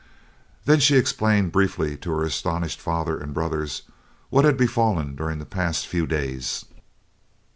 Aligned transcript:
Then 0.65 0.79
she 0.79 0.97
explained 0.97 1.51
briefly 1.51 1.95
to 1.97 2.09
her 2.09 2.23
astonished 2.23 2.81
father 2.81 3.19
and 3.19 3.35
brothers 3.35 3.83
what 4.31 4.45
had 4.45 4.57
befallen 4.57 5.15
during 5.15 5.37
the 5.37 5.45
past 5.45 5.85
few 5.85 6.07
days. 6.07 6.65